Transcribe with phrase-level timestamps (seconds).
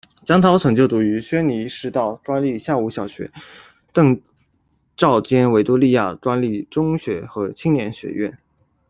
[0.25, 3.31] 姜涛曾就读轩尼诗道官立下午小学、
[3.93, 4.19] 邓
[4.97, 8.35] 肇坚维多利亚官立中学和青年学院。